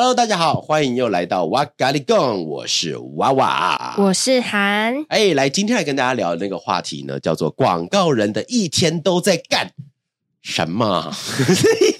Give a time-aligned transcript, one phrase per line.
[0.00, 5.04] Hello，大家好，欢迎又来到 What Got It Gone，我是娃娃，我是韩。
[5.10, 9.70] 哎，来，今天来跟大家聊的那个话题呢，叫做广告人的一天都在干
[10.40, 11.12] 什么？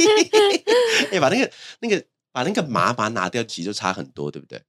[1.13, 1.51] 哎，把那个
[1.81, 4.63] 那个把那个麻把它拿掉，其实就差很多，对不对？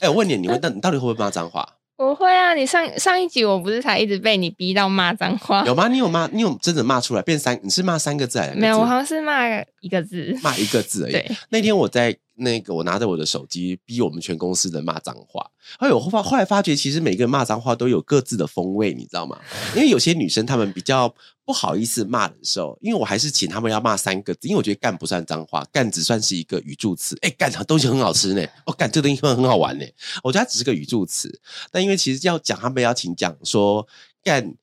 [0.00, 1.64] 哎，我问你，你问到你到底会不会骂脏话？
[1.98, 5.64] 我会啊，你上上一集我不是才一直被你逼到骂脏话？
[5.64, 5.86] 有吗？
[5.86, 6.28] 你有骂？
[6.32, 7.60] 你有真的骂出来变三？
[7.62, 8.58] 你是骂三个字还是？
[8.58, 9.46] 没有，我好像是骂
[9.78, 11.36] 一个字，骂一个字而已。
[11.50, 12.18] 那天我在。
[12.38, 19.40] 那个我拿着我的手机逼我们全公司的骂脏话，哎呦，后发后来发觉其实每个人骂脏话都有各自的风味，你知道吗？
[19.74, 21.14] 因为有些女生她们比较
[21.46, 27.16] 不好意思骂的时候，因为我还是请他们要骂三个字，因为我觉得干不算脏话，干只算是一个语助词。
[27.22, 29.86] 哎，干啥东西很好吃呢，哦，干这个东西很好玩呢，
[30.22, 31.40] 我觉得它只是个语助词。
[31.70, 33.86] 但因为其实要讲他们要请讲说
[34.22, 34.54] 干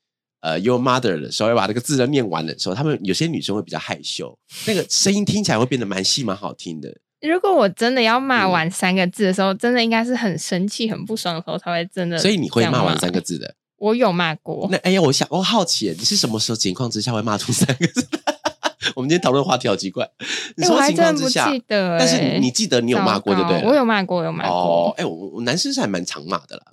[0.42, 6.95] 呃 your mother 的时候，要把这个字都念完的时候，他们有些女生会比较害羞，那个声音听起来会变得蛮细蛮好听的。
[7.27, 12.17] 如果我真的要骂完三个字的时候，真的应该是很生气、很不爽的时候才会真的。
[12.17, 13.55] 所以你会骂完三个字的？
[13.77, 14.67] 我有骂过。
[14.71, 18.07] 那哎呀，我想我好奇，你是什么时候情况之下会骂出三个字？
[18.95, 20.07] 我们今天讨论话题好奇怪。
[20.57, 23.61] 你说情况之下，但是你记得你有骂过，对不对？
[23.63, 24.53] 我有骂过，有骂过。
[24.53, 26.63] 哦，哎，我我男生是还蛮常骂的啦。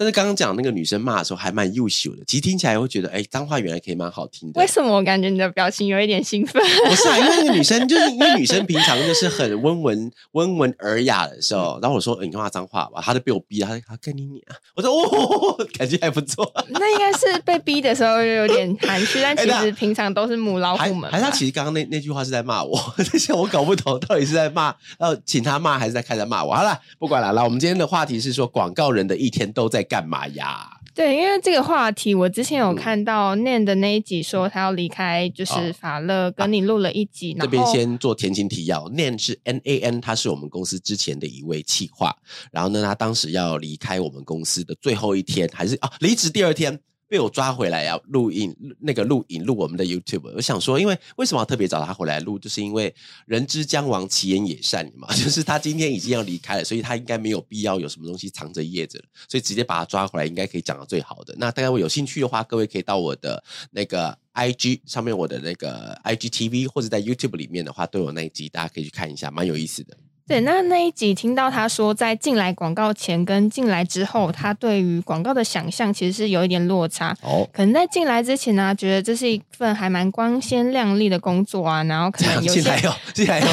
[0.00, 4.58] 但是刚刚讲那个女生骂的时候还蛮优秀的，其实听起来会觉得，哎，脏话原来可以蛮好听的。
[4.58, 6.62] 为什么我感觉你的表情有一点兴奋？
[6.88, 16.50] 不是啊，因为那个女生就是因为女生平常就是很温文温文尔雅的时候，然后我说你骂脏话吧，她就被我逼，她她跟你你啊，我说哦， 感觉还不错。
[16.70, 21.10] 那应该是被逼的时候有点含蓄， 但其实平常都是母老虎们。
[21.10, 22.80] 还是他其实刚刚那那句话是在骂我？
[23.12, 26.54] 这些我搞不懂，到底是在骂要请他骂，还是在开始骂我？
[26.54, 30.78] 好了，不管了，来，我们今天的话题是说广告人的一天都在干嘛呀？
[30.94, 37.34] 对，因为这个话题，我之前有看到念的那一集，说他要离开，就是法乐，跟你录了一集。
[37.40, 42.14] 这边先做前情提要，念是 N A N，他是我们公司之前的一位企划，
[42.52, 46.78] 然后呢，他当时要离开我们公司的最后一天，还是啊，离职第二天。
[47.10, 50.32] 被我抓回来要录音，那个录影录我们的 YouTube。
[50.32, 52.94] 我想说，因为为什么要特别找他回来录，就是因为
[53.26, 55.08] 人之将亡，其言也善嘛。
[55.18, 61.34] 就是他今天已经要离开了，所以他应该没有必要有什么东西藏着掖着，所以直接把他抓回来，应该可以讲到最好的。
[61.36, 69.96] 那大家有兴趣的话，各位可以到我的那个 IG 上面，我的那个 IGTV 或者在 YouTube 里面的话，都有那一集，大家可以去看一下，蛮有意思的。
[70.30, 77.12] 对，那那一集听到他说，在进来广告前跟进来之后，他对于广告的想象其实是有一点落差。
[77.22, 83.46] 哦，可能在进来之前呢，觉得这是一份还蛮光鲜亮丽的工作啊，然后可能 有进来有进来有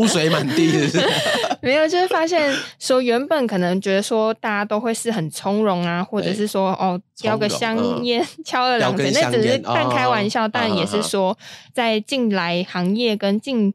[0.00, 0.72] 污水满地，
[1.62, 11.38] 没有，就是发现说原本可能觉得说大家都会是很从容啊，或者是说哦叼个香烟 敲了两嘴，那只是半开玩笑，但也是说
[11.72, 13.72] 在进来行业跟进。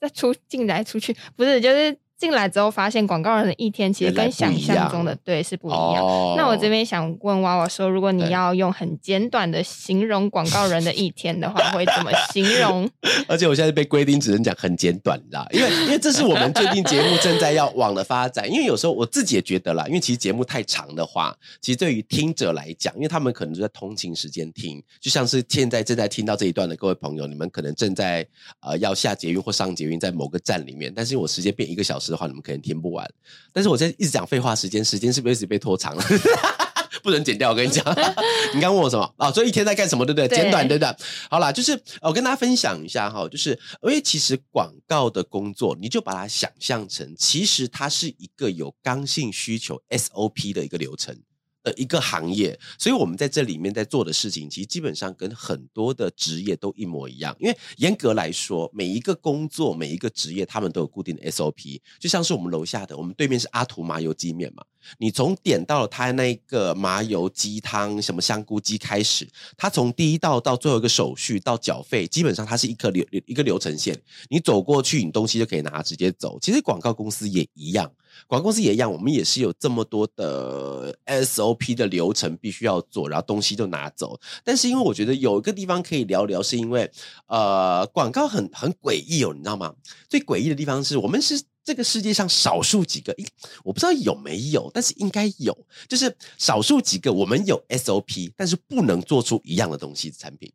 [0.00, 1.96] 再出进来出去，不是就是。
[2.20, 6.04] 进来之后发现广告人的一天其实跟想象中的对是不一样。
[6.36, 12.86] 那我这边想问娃娃说，如果你要用很简短的形容广告人的一天的话，会怎么形容？
[13.26, 18.46] 而且我现在被规定只能讲很简短啦，因为因为这是我们最近节目正在要往的发展。
[18.52, 28.26] 因为有时候我自己也觉得啦，因为其实节目太长的话，其实对于听者来讲，因为他们可能就在通勤时间听，就像是现在正在听到这一段的各位朋友，你们可能正在
[28.60, 32.09] 呃要下捷运或上捷运，在某个站里面，但是我时间变一个小时。
[32.10, 33.08] 的话，你们可能听不完。
[33.52, 36.02] 但是我在一直讲废话，时间时间是不是一直被拖长了？
[37.02, 37.48] 不能剪掉。
[37.50, 37.82] 我跟你讲，
[38.54, 39.32] 你刚问我什么啊？
[39.32, 40.04] 所以一天在干什么？
[40.04, 40.28] 对不对？
[40.28, 40.94] 简短，对不对？
[41.30, 43.50] 好啦，就是我跟大家分享一下哈，就是
[43.82, 51.16] 因为其实广告的工作，你就把它想象成，其实它是一个有刚性需求 SOP 的一个流程。
[51.62, 57.36] 的一个行业，所以我们在这里面在做的事情，其实基本上跟很多的职业都一模一样。
[57.38, 61.80] 因为严格来说，每一个工作、每一个职业，他们都有固定的 SOP。
[61.98, 64.64] 就像是我们楼下的，我们对面是阿图麻油鸡面嘛。
[64.96, 74.00] 你从点到了他那个麻油鸡汤、什么香菇鸡开始，他从第一道到最后一个手续到缴费，基本上它是一个流一个流程线。
[74.30, 76.38] 你走过去，你东西就可以拿，直接走。
[76.40, 77.92] 其实广告公司也一样。
[78.26, 84.18] 广告公司也一样，我们也是有这么多的 SOP 的流程必须要做，然后东西就拿走。
[84.44, 86.90] 但是因为我觉得有一个地方可以聊聊，是因为
[87.26, 89.74] 呃，广告很很诡异哦，你知道吗？
[90.08, 91.42] 最诡异的地方是我们是。
[91.62, 93.14] 这个世界上少数几个，
[93.62, 95.56] 我不知道有没有，但是应该有，
[95.86, 100.50] 就是少数几个我们有 SOP，但是不能做出一样的东西的产品。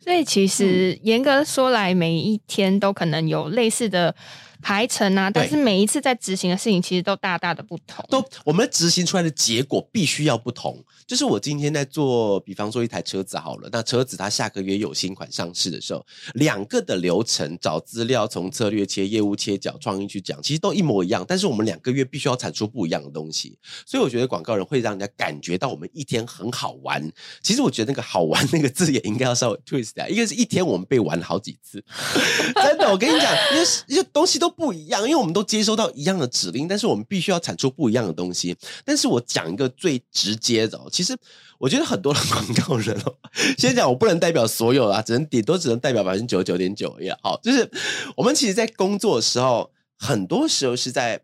[0.00, 4.14] 所以其实严格说来，每一天都可能有类似的。
[4.62, 8.04] 排程啊，但是每一次在执行的事情其实都大大的不同。
[8.08, 10.84] 都我们执行出来的结果必须要不同。
[11.06, 16.04] 就是我今天在做，比方说一台车子好了，那车子它下个月有新款上市的时候，
[16.34, 21.24] 两个的流程找资料，从策略切、业务切角、创意去讲，其实都一模一样。
[21.26, 23.58] 但是我们两个月必须要产出不一样的东西。
[23.86, 27.02] 所以我觉得广告人会让人家感觉到我们一天很好玩。
[27.42, 31.82] 其实我觉得那个好玩那个字也应该要稍微 twist 一下，因为是一天我们被玩好几次。
[32.54, 34.49] 真的，我跟你讲，因为因为东西都。
[34.50, 38.56] 不一样，因为我们都接收到一样的指令，但是我们必须要产出不一样的东西。
[38.84, 41.16] 但是我讲一个最直接的，其实
[41.58, 43.14] 我觉得很多的广告人哦，
[43.56, 47.16] 先讲我不能代表所有啊，只能顶多只能代表百分之九十九点九也。
[47.22, 47.70] 好，就是
[48.16, 51.20] 我们其实，在工作的时候，很多时候是在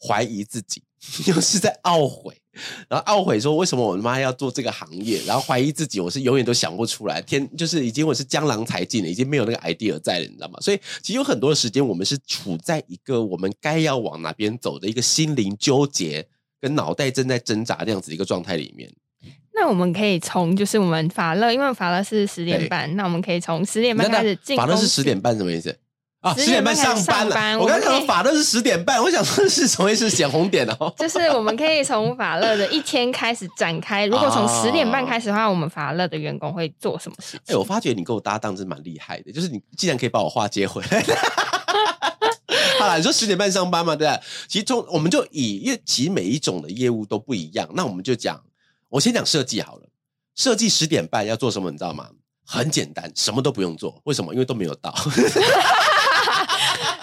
[0.00, 0.82] 怀疑自己，
[1.26, 2.40] 又是在懊悔。
[2.88, 7.20] 然后懊悔说：“为什么我妈要做这个行业？”然后怀疑自己，我是永远都想不出来。
[7.22, 10.58] 天，就是已经我是江郎才尽了，已经没有那个 idea 在了，你知道吗？
[10.60, 16.26] 所以其实有很多的时间，我们是处在一个我们该要往哪边走的一个心灵纠结，
[16.60, 18.90] 跟脑袋正在挣扎这样子一个状态里面。
[19.52, 24.56] 那我们可以从就是我们法乐，因为法乐是十点半，那我们可以从十点半开始进。
[24.56, 25.76] 法乐是十点半什么意思？
[26.20, 27.58] 啊，十点半上班了。
[27.58, 30.08] 我刚刚讲法乐是十点半， 我想说是什么意思？
[30.10, 30.92] 显红点哦。
[30.98, 34.04] 就是我们可以从法乐的一天开始展开。
[34.04, 37.54] 如果从十点半开始的话，我们法乐的员工会做什么事情？
[37.54, 41.02] 哎，我发觉你跟我搭档真蛮厉害的，就是你既然可以把我话接回来。
[42.78, 43.96] 好了，你说十点半上班嘛？
[43.96, 44.20] 对吧？
[44.46, 48.38] 其实从我们就以，因为其实每一种的业务都不一样，那我们就讲，
[48.90, 49.86] 我先讲设计好了。
[50.36, 51.70] 设计十点半要做什么？
[51.70, 52.08] 你知道吗？
[52.46, 54.00] 很简单，什么都不用做。
[54.04, 54.32] 为什么？
[54.34, 54.94] 因为都没有到。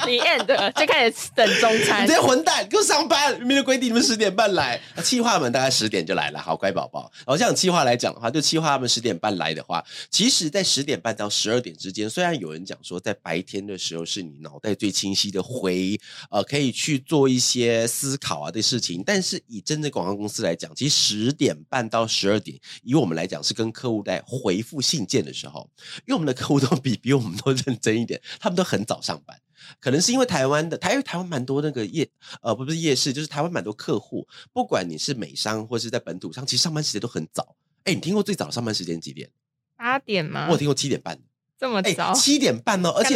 [0.08, 3.38] 你 end 就开始等中餐，你这些混蛋给我上班！
[3.40, 7.12] 明明规定你们十点半来，气话们大概十点就来了，好乖宝宝。
[7.20, 16.00] 然后这样气话来讲的话，就气话他们十点半来的话，其实，在十点半到十二点之间，虽然有人讲说在白天的时候是你脑袋最清晰的回，
[16.32, 25.70] 呃，可以去做一些思考啊的事情，但是以真正广告公司来讲，其实十点半到十二点，以我们来讲是跟客户在回复信件的时候，
[26.06, 29.38] 因为我们的客户都比比我们都认真一点，他们都很早上班。
[29.80, 32.10] 可能是因为台湾的台台湾蛮多那个夜
[32.42, 37.56] 呃不是夜市，就是台湾蛮多客户，不管你是美商或是在本土上，其实上班时间都很早。
[37.84, 39.30] 哎，你听过最早上班时间几点？
[39.76, 40.48] 八点吗？
[40.52, 41.20] 我听过七点半。
[41.60, 42.14] 这么早？
[42.14, 43.16] 七点半哦，而且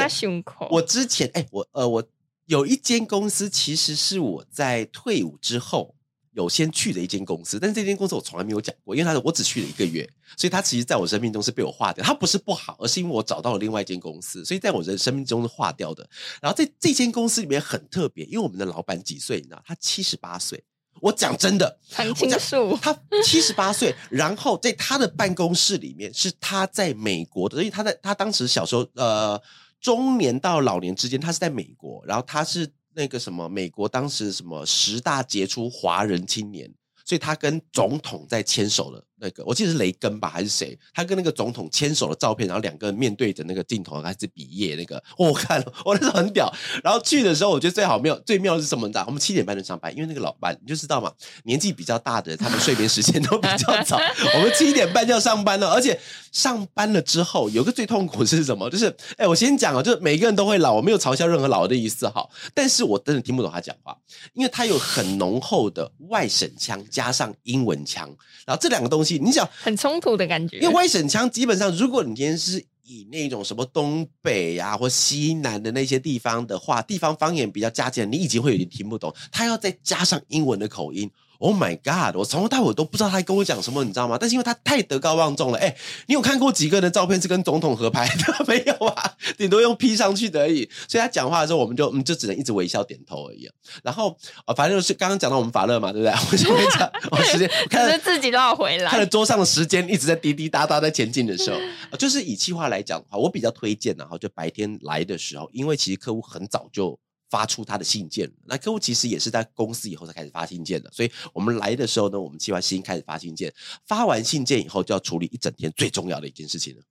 [0.70, 2.04] 我之前哎，我呃我
[2.46, 5.96] 有一间公司，其实是我在退伍之后。
[6.34, 12.02] 有先去的一间公司，但是这间公司我从来没有讲过，因为他我只去了一个月，所以他其实在我生命中是被我划掉。
[12.06, 16.10] 他不是不好，而是因为我找到了另外一间公司，所以在我人生命中是划掉的。
[16.42, 19.38] 然后在这间公司里面很特别，因为我们的老板几岁？
[19.38, 20.64] 你知道，他七十八岁。
[21.02, 23.94] 我讲真的，很清楚，他七十八岁。
[24.10, 29.42] 然后在他的办公室里面是他在美国的，所以他在他当时小时候，呃，
[29.82, 32.72] 中年到老年之间，他是在美国，然后他是。
[32.94, 36.74] 那个什么，美国当时什么十大杰出华人青年，
[37.06, 39.06] 所以他跟总统在牵手了。
[39.22, 40.78] 那个我记得是雷根吧，还是谁？
[40.94, 46.52] 他跟那个总统牵手的照片，然后两个人面对着那个镜头，还是比耶那个，我看了，我那时候很屌。
[46.84, 48.88] 然后去的时候，我觉得最好妙，最妙是什么？
[48.88, 49.06] 你知道？
[49.06, 51.14] 我们七点半就上班，因为那个老板你就知道嘛，
[51.44, 54.00] 年纪比较大的，他们睡眠时间都比较早。
[54.36, 56.00] 我们七点半就要上班了，而且
[56.32, 58.68] 上班了之后，有个最痛苦是什么？
[58.72, 62.28] 就是，哎，我先讲啊，就是每个人都会老，我没有嘲笑任何老的意思哈。
[62.56, 63.96] 但是我真的听不懂他讲话，
[64.34, 68.08] 因为他有很浓厚的外省腔加上英文腔，
[68.48, 69.11] 然后这两个东西。
[69.20, 81.10] 你想很冲突的感觉，因为外省腔基本上，如果你今天是以那种什么东北呀或西南的那些地方的话，地方方言比较加减，你已经会有点听不懂，他要再加上英文的口音。
[81.42, 82.16] Oh my god！
[82.16, 84.16] 我从头到尾都不知道他跟我讲什么，你知道吗？
[84.20, 89.14] 但是因为他太德高望重了，哎，你有看过几个人的照片是跟总统合拍的 没有啊？
[89.40, 90.70] 顶多用 P 上去的而已。
[90.88, 93.50] 所以他讲话的时候，我们就嗯就只能一直微笑点头而已。
[93.82, 96.14] 然后啊，反正就是刚刚讲到我们法乐嘛，对不对？
[96.32, 107.00] 我就会讲，我时间 看着自己都要回来，看着桌上的时间一直在滴滴答答在前进的时候，就是以气话来讲的话，我比较推荐然后就白天来的时候，因为其实客户很早就。
[107.32, 113.52] 发出他的信件，那客户其实也是在公司以后才开始发信件的，所以我们来的时候呢，我们计划先开始发信件，
[113.88, 116.84] 发完信件以后就要处理一整天最重要的一件事情了。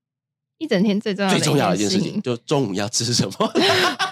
[0.57, 3.33] 一整天最重要最重要的一件事情，就中午要吃什么。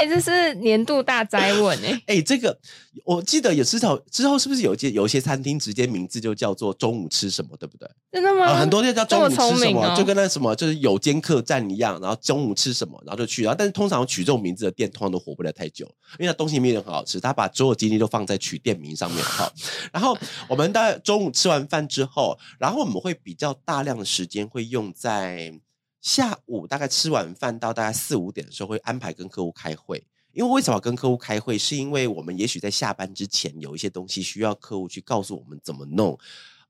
[0.00, 2.02] 哎，这是年度大灾问哎！
[2.16, 2.58] 哎，这个
[3.04, 7.86] 我记得有之后之后是不是有些有些餐厅直接名字就叫做中午吃什么，对不对？
[8.10, 8.58] 真的吗？
[8.58, 13.42] 很多店叫中午吃什么，就跟那什么就是有间客栈一样，然后中午吃什么，然后就去。
[13.42, 15.84] 然后但是通常取这种名字的店，通常都活不了太久，
[16.18, 17.20] 因为它东西没有很好吃。
[17.20, 19.52] 他把所有精力都放在取店名上面哈。
[19.92, 20.16] 然后
[20.48, 25.52] 我们大概中午吃完饭之后，然后我们会比较大量的时间会用在。
[26.00, 30.06] 下午大概吃完饭到大概四五点的时候，会安排跟客户开会。
[30.32, 31.58] 因为为什么跟客户开会？
[31.58, 36.16] 是因为我们也许在下班之前有一些东西需要客户去告诉我们怎么弄。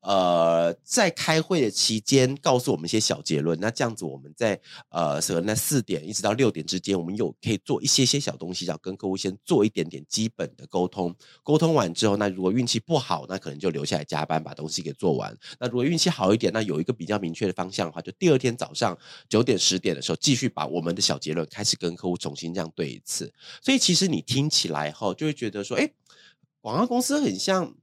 [0.02, 3.58] 呃，在开会的期间，告诉我们一些小结论。
[3.60, 11.14] 那这样子，我们在呃，可能那四点一直到六点之间，我们有可以做一些些小东西，要跟客户先做一点点基本的沟通。
[11.42, 15.36] 沟通完之后，那如果运气不好，那可能就留下来加班把东西给做完。
[15.58, 23.30] 那如果运气好一点，那有一个比较明确的方向的话，就第二天早上九点十点的时候，继续把我们的小结论开始跟客户重新这样对一次。
[23.60, 25.90] 所以其实你听起来后，就会觉得说，哎，
[26.62, 27.74] 广告公司很像。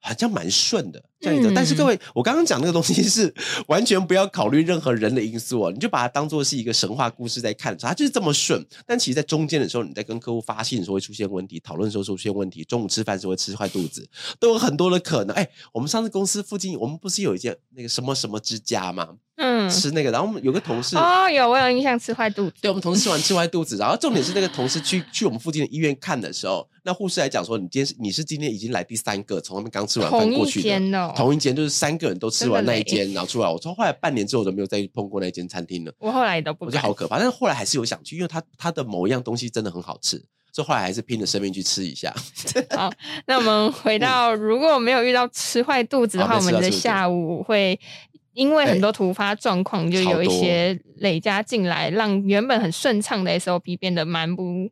[0.00, 3.32] 好像蛮顺的这样子，但是各位，我刚刚讲那个东西是
[3.68, 8.64] 完全不要考虑任何人的因素哦，你就把它当做是一个神话故事在看，它就是这么顺。
[8.86, 15.36] 但其实，在中间的时候，你在跟客户发信的时候会出现问题，讨论的时候出现问题，中午吃饭时候会吃坏肚子，都有很多的可能。
[15.36, 19.16] 哎，我们上次公司附近，我们不是有一间那个什么什么之家吗？
[19.36, 22.56] 嗯，吃那个，然后我们有个同事哦，有我有印象吃坏肚子。
[22.60, 33.48] 对，我们同事吃完吃坏肚子，然后重点是那个同事去去我们附近的医院看的时候，那护士来讲说，你今天是你是今天已经来第三个，从他们刚吃完饭过去的，同一间就是三个人都吃完那一间，然后出来。
[33.48, 35.92] 我从后来半年之后都没有再碰过那间餐厅了。
[35.98, 37.16] 我后来都不，我觉得好可怕。
[37.16, 40.16] 但是后来还是有想去，因为他他的某一样东西真的很好吃，
[40.52, 42.14] 所以后来还是拼着生命去吃一下。
[42.76, 42.90] 好，
[43.26, 47.78] 那我们回到如果没有遇到吃坏肚子的话，我们的下午会。
[48.32, 54.70] 因为很多突发状况，就有一些累加进来，让原本很顺畅的 SOP 变得蛮不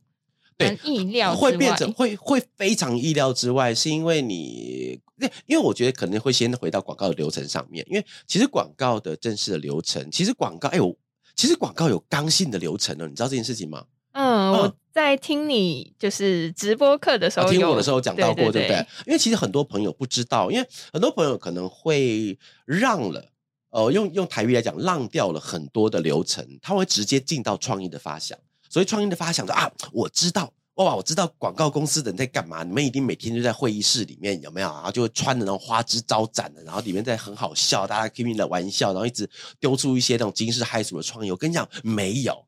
[0.59, 5.01] 蛮意料，会变成会会非常意料之外，是因为你，
[5.47, 10.97] 因为我觉得可能会先回到广告的流程上面，因为其实广告的正式的流程，其实广告，哎呦，
[11.37, 13.85] 其实广告有刚性的流程呢，你知道这件事情吗？
[14.13, 18.87] 嗯，我在听你就是直播课的时候，听我的时候讲到过，对不对？
[19.07, 23.33] 因为其实很多朋友不知道，因为很多朋友可能会让了。
[23.71, 28.37] 呃，用用台语来讲，浪掉了很多的流程，他会直接进到创意的发想。
[28.69, 32.63] 所以创意的发想说啊，我知道哇，我知道广告公司的人在干嘛。
[32.63, 34.69] 你们一定每天就在会议室里面有没有？
[34.69, 41.31] 然后就会穿的那种花枝招展的，然后里面在很好笑，大家开你的玩笑，然后一直丢出一些那种惊世骇俗的创意。
[41.33, 42.45] 我跟你讲，没有，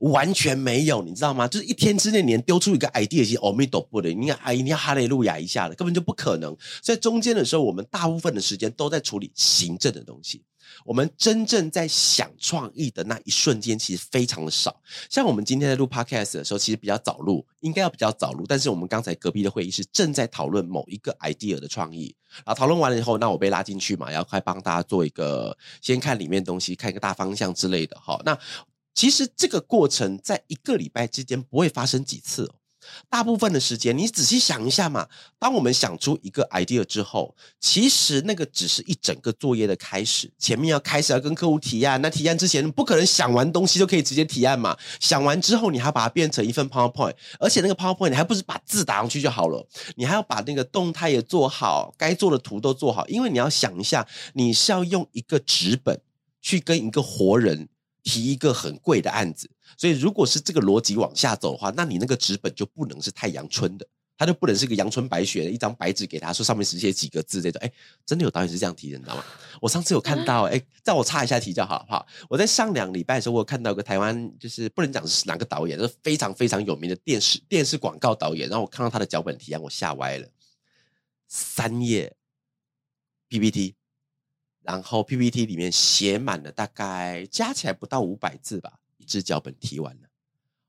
[0.00, 1.46] 完全没有，你知道吗？
[1.46, 6.56] 就是一天之内连丢出一个 idea，其实阿弥陀佛的，你看啊，一定要哈利路亚一下的，根本就不可能。
[6.82, 10.42] 在中间的时候，我们大部分的时间都在处理行政的东西。
[10.84, 14.80] 我们真正在想创意的那一瞬间，其实非常的少。
[15.10, 18.44] 像我们今天在录 podcast 的时候，其实比较早录，应该要比较早录。
[18.48, 27.98] 但是我们刚才隔壁的会议室正在讨论某一个 idea 的创意，然后讨论完了以后，那我被拉进去嘛，要快帮大家做一个先看里面东西，看一个大方向之类的。
[28.00, 28.38] 哈，那
[28.94, 32.54] 其实这个过程在一个礼拜之间不会发生几次哦。
[33.08, 35.06] 大部分的时间，你仔细想一下嘛。
[35.38, 40.30] 当我们想出一个 idea 之后，其实那个只是一整个作业的开始。
[40.38, 44.76] 前面要开始要跟客户提案，那提案之前不可能想完东西就可以直接提案嘛。
[45.00, 49.66] 想完之后，你还要把它变成一份 PowerPoint，而且那个 PowerPoint 你还不是把字打上去就好了，
[49.96, 53.06] 你还要把那个动态也做好，该做的图都做好。
[53.08, 56.00] 因为你要想一下，你是要用一个纸本
[56.40, 57.68] 去跟一个活人
[58.02, 59.50] 提一个很贵的案子。
[59.76, 63.86] 所以，如果是这个逻辑往下走的话，那你那个纸本就不能是太阳春的，
[64.16, 67.60] 它就不能是个阳春白雪的一张白纸给他说上面只写几个字这种。
[67.62, 67.70] 哎，
[68.04, 69.24] 真的有导演是这样提的，你知道吗？
[69.60, 72.06] 我上次有看到，哎，让我插一下题就好，好。
[72.28, 78.48] 我在上两礼拜的时候，我看到个台湾，就是不能讲是哪个导演，就是非常非常有名的电视电视广告导演。
[78.48, 80.26] 然后我看到他的脚本提案，我吓歪了，
[81.28, 82.16] 三页
[83.28, 83.74] PPT，
[84.68, 88.74] 然后 PPT 里面写满了大概加起来不到五百字吧。
[88.98, 90.07] 一支脚本提完了。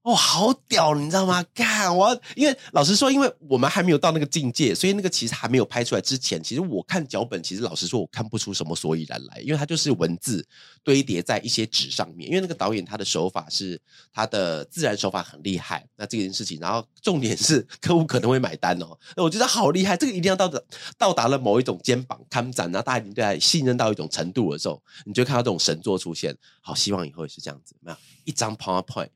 [0.02, 1.44] 哦，好屌，你知道吗？
[1.54, 10.48] 看我，因为老实说，因为我们还没有到那个境界，所以那个其实还没有拍出来之前，其实我看脚本，其实老实说，我看不出什么所以然来，因为它就是文字
[10.86, 12.30] 堆叠在一些纸上面。
[12.30, 13.80] 因为那个导演他的手法是
[14.14, 18.98] 他的自然手法很厉害，那这件事情，然后重点是 客户可能会买单哦。
[19.18, 20.66] 我觉得好厉害，这个一定要到的
[20.98, 26.34] 到达了某一种肩膀看展，然后大家已经对他信任到一种程度的时候，你就看到这种神作出现。
[26.62, 29.10] 好，希望以后也是这样子，没有一张 PowerPoint。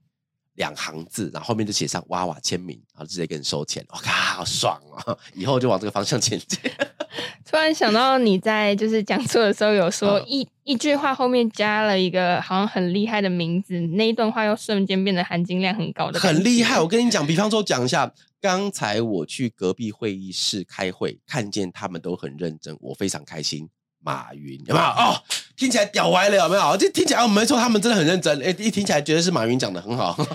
[0.56, 3.84] 两行字，然后后面就写上娃娃签名，然后直接给你收钱。
[3.90, 5.18] 我靠，好爽啊！
[5.34, 6.60] 以后就往这个方向前进。
[7.46, 16.20] 突然想到你在就是讲座的时候有说一一句话后面加了一个好像很厉害的名字，那一段话又瞬间变得含金量很高的。
[16.20, 23.70] 很厉害，我跟你讲，比方说讲一下，刚才我去隔壁会议室开会，看见他们都很认真，我非常开心。
[24.06, 24.86] 马云有没有？
[24.86, 25.24] 哦，
[25.56, 26.78] 听起来屌歪了有没有？
[26.78, 28.42] 这听起来我没错，他们真的很认真。
[28.42, 30.18] 哎，一听起来觉得是马云讲的很好。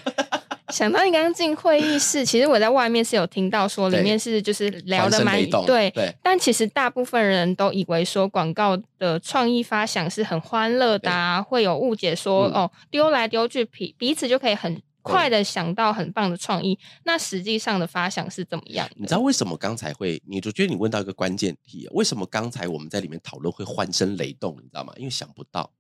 [0.68, 5.90] 想到你刚刚进会议室，其实我在外面是有听到说，里面是就是聊的蛮对，
[6.22, 16.78] 但其实大部分人都以为说广告的创意发想是很欢乐的，啊会有误解说哦丢来丢去彼彼此就可以很快的想到很棒的创意。
[17.04, 18.88] 那实际上的发想是怎么样？
[18.96, 20.22] 你知道为什么刚才会？
[20.26, 24.56] 你就觉得你问到一个关键题，为什么刚才我们在里面讨论会欢声雷动？
[24.56, 24.92] 你知道吗？
[24.96, 25.70] 因为想不到，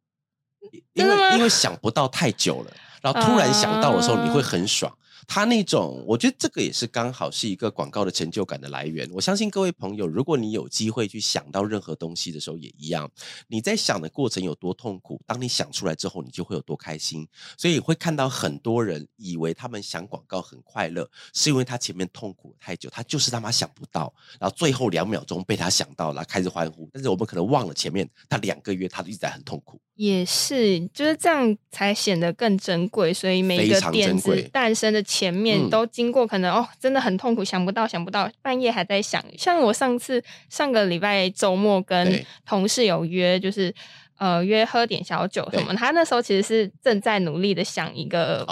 [0.94, 2.72] 因为因为想不到太久了。
[3.00, 4.92] 然后突然想到的时候，你会很爽。
[5.26, 9.08] 他那种，我觉得这个也是刚好是一个广告的成就感的来源。
[9.12, 13.10] 我相信各位朋友，如果你有机会去想到任何东西的时候，也一样。
[13.48, 17.26] 你在想的过程有多痛苦，当你想出来之后，你就会有多开心。
[17.56, 26.88] 所以会看到很多人以为他们想广告很快乐，是因为他前面痛苦太久，他就是他妈想不到，然后最后两秒钟被他想到了，开始欢呼。
[26.92, 29.80] 但是我们可能忘了前面他两个月他一直在很痛苦。
[29.94, 33.12] 也是，就是这样才显得更珍贵。
[33.12, 39.24] 所以每一个点子诞生的前面都经过可能哦，真的很痛苦，想不到，想不到，半夜还在想。
[39.38, 43.74] 像我上次上个礼拜周末跟同事有约，就是
[44.18, 45.74] 呃约喝点小酒什么。
[45.74, 48.44] 他那时候其实是正在努力的想一个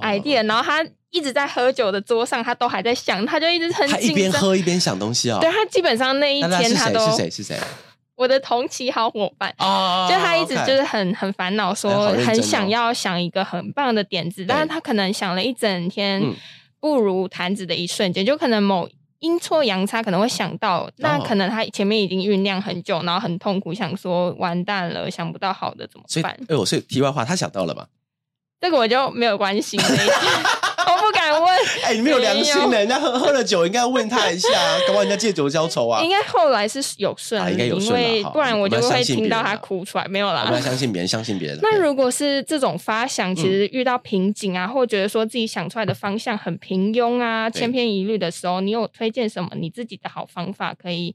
[0.00, 5.38] idea，然后他一直在喝酒的桌上，他都还在想，他就一直很他一边喝一边想东西哦。
[5.40, 7.58] 对他基本上那一天他都是谁是谁。
[8.16, 9.54] 我的同期好伙伴，
[10.08, 16.22] 就他一直就是很很烦恼，说很想要想一个很棒的点子，但是他可能想了一整天，
[16.80, 26.38] 不如弹指的一瞬间，就可能某阴错阳差可能会想到，那可能他前面已经酝酿很久，然后很痛苦，想说完蛋了，想不到好的怎么办？
[26.48, 27.86] 哎，我是题外话，他想到了吗？
[28.58, 29.76] 这个我就没有关系。
[30.96, 34.48] 我不敢问，哎，你没有良心的，人家喝喝了酒，应该问他一下，
[34.86, 36.02] 干嘛人家借酒浇愁啊？
[36.02, 40.06] 应该后来是有顺，应该有顺，因为不然我就会听到他哭出来。
[40.08, 41.58] 没有啦，我们要相信别人，相信别人。
[41.62, 51.14] 那如果是这种发想，其实遇到瓶颈啊，或觉得说自己想出来的方向很平庸啊、千篇一律的时候，你有推荐什么你自己的好方法可以？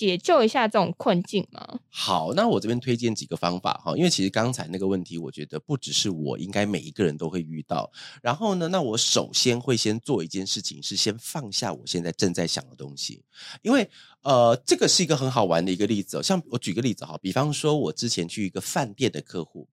[0.00, 1.80] 解救一下这种困境吗？
[1.90, 7.92] 好，那我这边推荐几个方法哈，因为其实刚才那个问题，我觉得不只是我，应该每一个人都会遇到。
[8.22, 13.22] 然后呢，那我首先会先做一件事情，是先放下我现在正在想的东西，
[13.60, 13.90] 因为
[14.22, 16.22] 呃，这个是一个很好玩的一个例子哦。
[16.22, 19.68] 像我举个例子哈，比方说我之前去一个饭店的客户，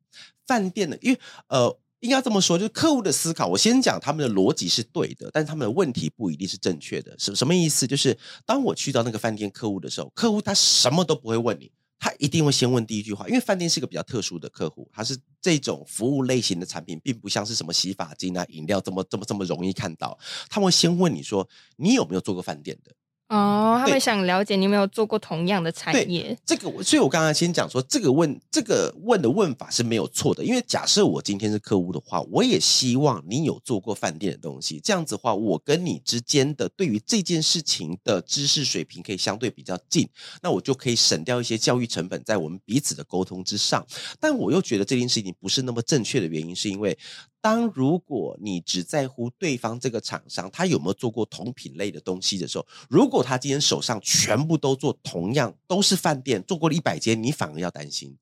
[0.45, 1.79] 饭店的，因为呃。
[2.01, 3.47] 应该这么说，就是客户的思考。
[3.47, 7.15] 我先讲他们的逻辑是对的，但是他们的问题不一定是正确的。
[7.17, 7.87] 什什么意思？
[7.87, 13.27] 就是当我去到那个饭店客户的时候，客户他什么都不会问你，他一定会先问第一句话。
[13.27, 20.17] 因为饭店是个比较特殊的客户，他是这种服务类型的产品，并不像是什么洗发精啊、饮料这么这么这么容易看到。
[20.49, 22.93] 他会先问你说：“你有没有做过饭店的？”
[23.29, 26.37] 哦，他们想了解你有没有做过同样的产业。
[26.45, 30.41] 这个，所以我刚刚先讲说，这个问这个问的问法是没有错的。
[30.41, 34.79] 因为假设我今天是客户的话，我也希望你有做过饭店的东西。
[34.79, 40.07] 这样子的话，我跟你之间的对于这件事情的知识水平可以相对比较近，
[40.41, 43.85] 那我就可以省掉一些教育成本在我们彼此的沟通之上。
[44.21, 46.97] 但我又觉得这件事情不是那么正确的原因，是因为。
[47.47, 58.17] 当如果你只在乎对方这个厂商他有没有做过同品类的东西的时候，如果他今天手上全部都做同样都是饭店做过了一百间，你反而要担心，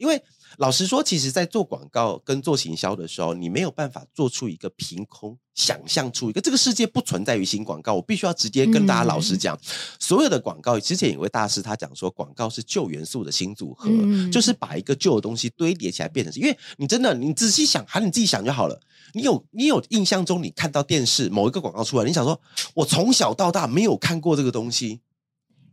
[0.00, 0.20] 因为。
[0.58, 7.94] 老实说，其实，在做广告跟做行销的时候，你没有办法做出一个凭空想象出一个这个世界不存在于新广告。
[7.94, 9.56] 我必须要直接跟大家老实讲，
[10.00, 13.88] 所有的广告之前有位大师他讲说，广告是旧元素的新组合，
[14.32, 16.34] 就是把一个旧的东西堆叠起来变成。
[16.34, 18.80] 因为你真的，你仔细想，喊你自己想就好了。
[19.12, 22.38] 你有你有印象中，你看到电视某一个广告出来，你想说，
[22.74, 25.00] 我从小到大没有看过这个东西。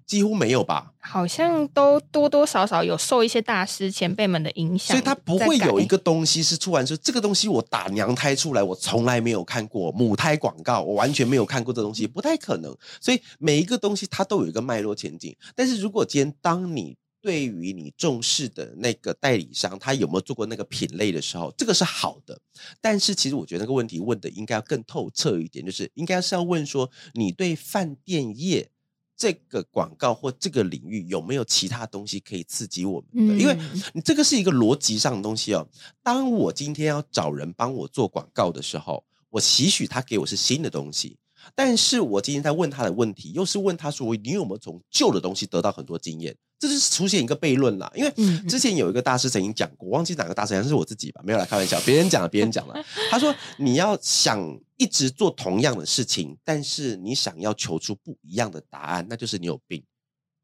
[0.08, 0.94] 几乎没有吧？
[1.00, 12.74] 好像都多多少少有受一些大师前辈们的影响，所以他不会有一个东西是突然说这个东西我打娘胎出来，我从来没有看过母胎广告，我完全没有看过这东西，不太可能。
[13.02, 15.36] 所以每一个东西它都有一个脉络前景。
[15.54, 22.40] 但是如果今天当你对于你重视的那个代理商，他有没有做过那个品类的时候，这个是好的。
[22.80, 28.70] 但是其实我觉得那个问题问的应该要更透彻一点，就是应该是要问说你对饭店业。
[29.18, 33.42] 这个广告或这个领域有没有其他东西可以刺激我们的？
[33.42, 33.58] 因为
[33.94, 35.68] 你这个是一个逻辑上的东西哦。
[36.04, 41.18] 当我今天要找人帮我做广告的时候，我期许他给我是新的东西。
[41.56, 47.92] 但是我今天在问他的问题，又是问他说：“你有没有从旧的东西得到很多经验？”这是出现一个悖论啦。
[47.96, 48.12] 因为
[48.48, 52.76] 之前有一个大师曾经讲过，忘记哪个大师，好像是我自己吧，没有来开玩笑，别人讲了，别人讲了。
[53.12, 54.40] 他说：“你要想
[54.78, 59.84] 一直做同样的事情，但是你想要求出不一样的答案，那就是你有病。”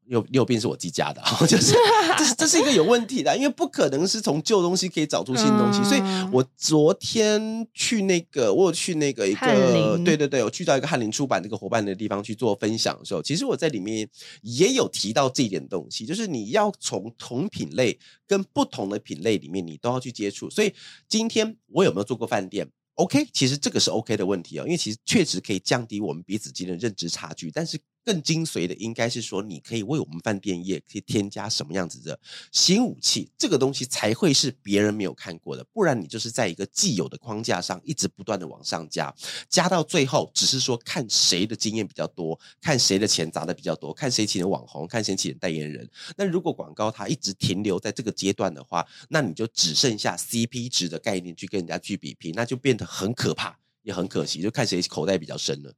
[0.06, 1.74] 有你有病是我自己加的， 就是
[2.18, 5.82] 这是这是一个有问题的，因为不可能是从旧东西可以找出新东西。
[5.84, 6.00] 所以
[6.32, 14.08] 我昨天去那个，我有去那个一个，对对对，我去到一个翰林出版这个伙伴的地方去做分享的时候，其实我在里面
[14.42, 20.50] 也有提到这一点东西，就是你要从同品类跟不同的品类里面，你都要去接触。
[20.50, 20.72] 所以
[21.08, 27.78] 今天我有没有做过饭店？OK，其实这个是 OK 的问题哦，因为其实确实可以降低我们彼此间的认知差距，但是。
[28.04, 32.18] 更精髓的应该是说，你可以为我们饭店业可以添加什么样子的
[32.52, 35.64] 新武器，这个东西才会是别人没有看过的。
[35.72, 39.14] 不然你就是在一个既有的框架上一直不断的往上加，
[39.48, 45.88] 加到最后只是说看谁的经验比较多，看谁的钱砸的比较多，看谁请的网红，看谁请的代言人。
[46.16, 55.72] 那如果广告它一直停留在这个阶段的话，那你就只剩下 CP 值的概念去跟人家去比拼，那就变得很可怕，也很可惜，就看谁口袋比较深了。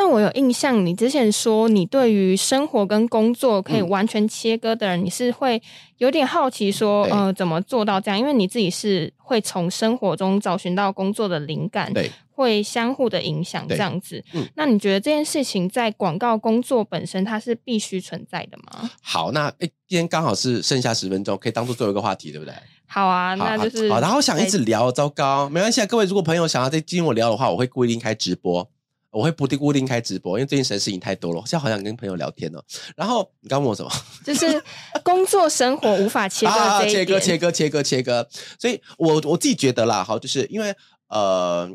[0.00, 5.60] 那我有印象，你之前说你对于生活跟工作可以完全切割的人，你是会
[5.98, 8.18] 有点好奇说，呃，怎么做到这样？
[8.18, 14.24] 因为你自己是会从生活中找寻到工作的灵感，对，会相互的影响这样子。
[14.32, 18.90] 嗯，那你觉得这件事情在广告工作本身它是必须存在的吗？
[19.02, 22.54] 好，那诶，今天刚好是剩下十分钟，可以当做最后一个话题，对不对？
[22.86, 24.00] 好啊，那就是好。
[24.00, 28.66] 然后想一直聊，糟糕，没关系啊，各位，如果朋友想要再听我聊的话，我会固定开直播。
[29.10, 32.62] 我会不定固定开直播，因为最近实在事情太多了，现在好想跟朋友聊天哦。
[32.96, 33.90] 然后你刚问我什么？
[34.24, 34.62] 就是
[35.02, 38.28] 工作生活无法切割，切割切割切割切割。
[38.58, 40.74] 所以我我自己觉得啦，哈，就是因为
[41.08, 41.68] 呃，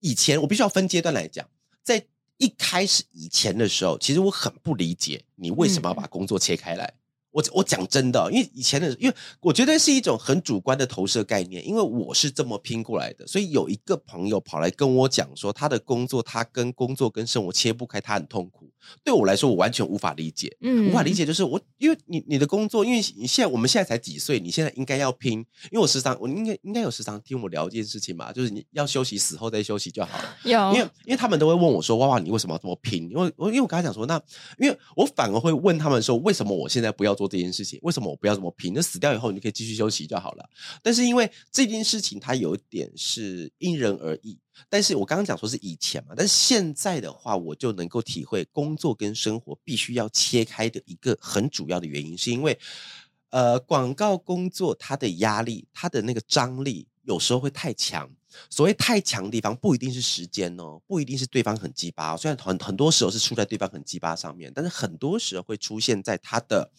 [0.00, 1.46] 以前我必须要分阶段来讲，
[1.84, 2.04] 在
[2.38, 6.94] 一开始以前的时候，其实我很不理解你为什么要把工作切开来。
[7.30, 18.70] 我我讲真的，因为以前的，因为我觉得是一种很主观的投射概念，因为我是这么拼过来的，所以有一个朋友跑来跟我讲说，他的工作他跟工作跟生活切不开，他很痛苦。
[19.04, 25.38] 对我来说，我完全无法理解，嗯，无法理解就是我，因为你你的工作，因为你现在我们现在才几岁，你现在应该要拼，
[25.70, 30.36] 因为我时常我应该应该有时常听我聊这件事情嘛，就是你要休息，死后再休息就好了。
[30.44, 33.08] 有，因为因为他们都会问我说，哇哇，你为什么要这么拼？
[33.10, 34.20] 因为我因为我刚才讲说，那
[34.58, 37.78] 因为我反而会问他们说，为什么我现在不要做这件事情？
[37.82, 38.72] 为什么我不要这么拼？
[38.72, 40.48] 那死掉以后，你可以继续休息就好了。
[40.82, 44.38] 但是因为这件事情，它有一点是因人而异。
[44.70, 52.58] 但是我刚刚讲说是以前嘛，但是现在的话，我就能够体会工作跟生活必须要切开的一个很主要的原因，是因为
[53.28, 58.10] 呃，广告工作它的压力，它的那个张力有时候会太强。
[58.48, 62.16] 所谓太强的地方，不一定是时间哦，不一定是对方很鸡巴。
[62.16, 66.70] 虽然很很多时候是出在对方很鸡巴上面，但是很多时候会出现在他的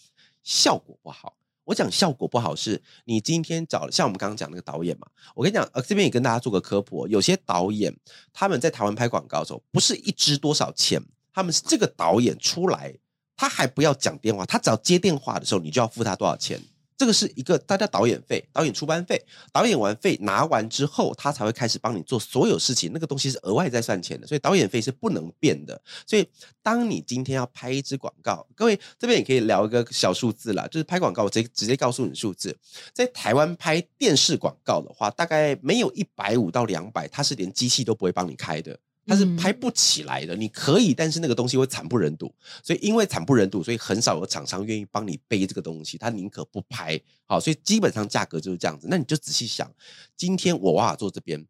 [0.43, 1.35] 效果不好。
[1.65, 5.07] 我讲效果不好，是你今天找像我们刚刚讲那个导演嘛？
[5.35, 7.95] 我跟你讲，呃，这边也跟大家做个科普，有些导演
[8.33, 11.01] 他们在台湾拍广告的时候，不是一支多少钱，
[11.31, 12.97] 他们是这个导演出来，
[13.37, 16.59] 他还不要讲电话，他只要接电话的时候，你就要付他多少钱。
[17.01, 19.19] 这个是一个大家导演费、导演出班费、
[19.51, 22.91] 导演完费拿完之后，他才会开始帮你做所有事情。
[22.93, 25.81] 那个东西是额外在算钱的，所以导演费是不能变的。
[26.05, 26.23] 所以，
[26.61, 32.55] 当你今天要拍一支广告，各位这边也可以聊一个小数字啦，就是拍广告，我直接直接告诉你数字。
[32.93, 38.77] 在台湾拍电视广告的话，大概没有一百五到两百，它是连机器都不会帮你开的。
[39.07, 42.33] 它是拍不起来的，你可以，但是那个东西会惨不忍睹，
[42.63, 47.01] 所以因为惨不忍睹，所以很少有厂商愿意帮你背这个东西，他宁可不拍。
[47.25, 48.87] 好，所以基本上价格就是这样子。
[48.89, 49.73] 那你就仔细想，
[50.15, 51.45] 今天我娃娃做这边，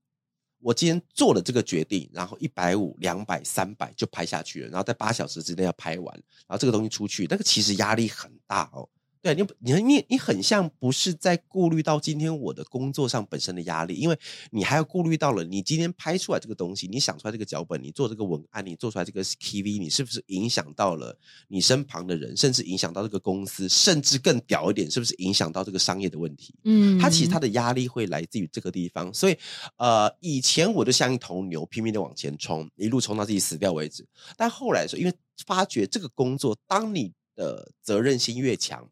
[0.62, 6.16] 我今天做了这个决定，然后一百五、两百、三百就拍下去了，然后在八小时之内要拍完，
[6.48, 8.88] 然后这个东西出去，那个其实压力很大哦。
[9.22, 14.18] 对你，你你你很像不是在顾虑到今天我的工作上本身的压力，因为
[14.50, 21.16] 你还要顾虑到了你今天拍出来这个东西，你想出来这个脚本，你做这个文案，你做出来这个 KV，你是不是影响到了
[21.48, 26.56] 你身旁的人，甚至影响到这个公司，甚至更屌一点，是不是影响到这个商业的问题？
[26.64, 29.38] 嗯，他其实他的压力会来自于这个地方，所以
[29.78, 34.04] 呃，以前我就像一头牛，拼命的往前冲，一路冲到自己死掉为止。
[34.36, 35.14] 但后来说，因为
[35.46, 38.90] 发觉这个工作，当你的责任心越强。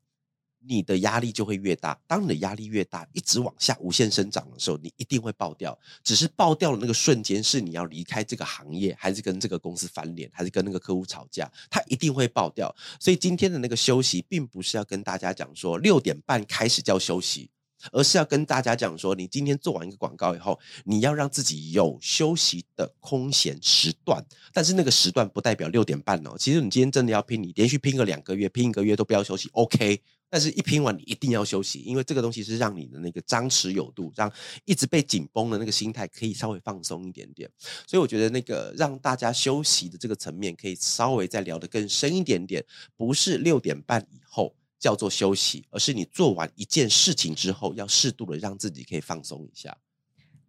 [0.65, 1.99] 你的压力就会越大。
[2.07, 5.77] 当你的压力越大，一直往下无限生长的时候，你一定会爆掉。
[6.03, 11.51] 只是爆掉的那个瞬间，是你要离开这个行业，还是跟这个公司翻脸，还是跟那个客户吵架？
[11.69, 12.75] 它一定会爆掉。
[12.99, 17.49] 所以今天的那个休息，并不是要跟大家讲说六点半开始叫休息。
[17.93, 24.21] 而是要跟大家讲说，你今天做完一个广告以后，你要让自己有休息的空闲时段。
[24.51, 26.35] 但是那个时段不代表六点半哦。
[26.37, 30.01] 其实你今天真的要拼，你连续拼个两个月，拼一个月都不要休息，OK。
[30.31, 34.31] 但是，一拼完你一定要休息，因为这个东西是让你的那个张弛有度，让
[34.63, 37.49] 一直被紧绷的那个心态可以稍微放松一点点。
[37.87, 42.63] 所以，我觉得那个让大家休息的这个层面，可以稍微再聊得更深一点点。
[42.95, 49.75] 不是六点半以后叫做休息，而是你做完一件事情之后，要适度的让自己可以放松一下。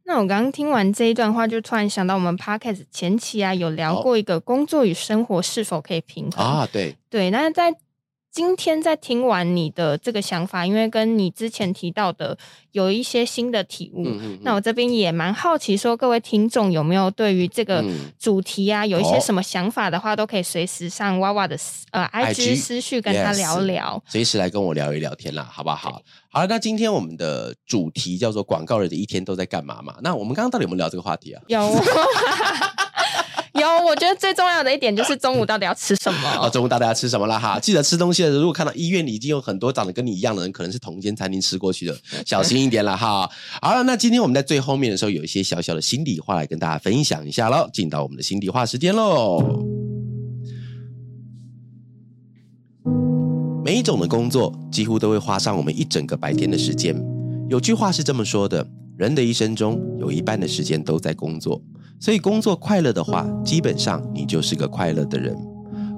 [0.05, 6.69] 那我刚刚听完这一段话，就突然想到，我们 podcast 前期啊有聊过一个工作与生活是否可以平衡啊？
[6.71, 7.75] 对对，那在。
[8.33, 12.39] 今天在听完你的这个想法，因为跟你之前提到的
[12.71, 14.07] 有一些新的体悟，
[14.43, 17.85] 那我这边也蛮好奇，说各位听众有没有对于这个
[18.19, 21.57] 主题啊，有一些什么想法的话，都可以随时上娃娃的
[21.91, 26.01] 呃 IG 私讯跟他聊聊，随时来跟我聊一聊天啦，好不好？
[26.33, 29.97] 好了，那今天我们的主题叫做广告人的一天都在干嘛嘛？
[30.03, 31.43] 那我们刚刚到底有没有聊这个话题啊？
[31.49, 31.61] 有。
[33.59, 36.19] 有，我觉得最重要的一点就是中午到底要吃什么。
[36.41, 37.59] 哦，中午到底要吃什么了哈？
[37.59, 43.29] 记得吃东西的时候，如果看到医院里已经有很多长得跟你一样的人，可能是同一间餐厅吃过去的， 小心一点了哈。
[43.61, 47.69] 好了，那今天我们在最后面的时候，有一些小小的心里话来跟大家分享一下喽。
[47.73, 49.65] 进到我们的心里话时间喽。
[53.65, 56.95] 每一种的工作几乎都会花上我们一整个白天的时间。
[57.49, 61.61] 有句话是这么说的：人的一生中有一半的时间都在工作。
[62.01, 65.37] 所以工作快乐的话，基本上你就是个快乐的人。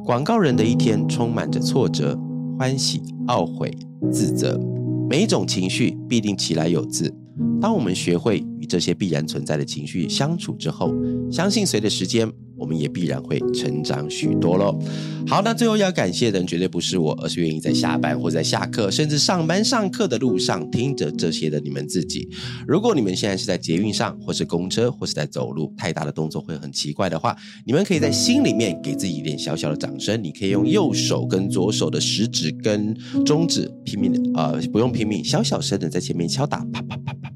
[0.05, 2.19] 广告人的一天充满着挫折、
[2.59, 3.71] 欢喜、懊悔、
[4.11, 4.61] 自责，
[5.09, 7.15] 每一种情绪必定起来有自。
[7.61, 10.95] 当我们学会与这些必然存在的情绪相处之后，
[11.31, 12.33] 相信随着时间。
[12.55, 14.79] 我们也必然会成长许多喽。
[15.27, 22.29] 好，那最后要感谢的绝对不是我，而是愿意在下班或在下课，甚至上班上课的路上听着这些的你们自己。
[22.69, 30.23] 如果你们现在是在捷运上，或是公车，或是在走路，太大的动作会很奇怪的话，你们可以在心里面给自己一点小小的掌声。
[30.23, 37.32] 你可以用右手跟左手的食指跟中指拼命的，呃，不用拼命，小小声的在前面敲打，啪啪啪啪。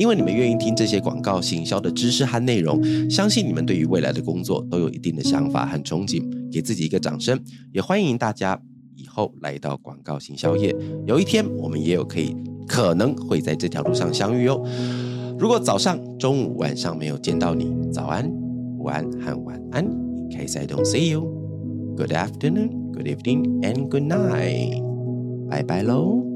[0.00, 7.38] 因为你们愿意听这些广告行销的知识和内容，相信你们对于未来的工作都有一定的想法和憧憬，给自己一个掌声。
[7.70, 8.58] 也欢迎大家
[8.96, 10.74] 以后来到广告行销业，
[11.06, 12.34] 有一天我们也有可以
[12.66, 14.66] 可能会在这条路上相遇哦。
[15.38, 18.26] 如果早上、中午、晚上没有见到你，早安、
[18.78, 19.84] 午安和晚安。
[19.84, 21.20] In case I don't see you,
[21.94, 24.82] good afternoon, good evening, and good night.
[25.50, 26.29] 拜拜喽。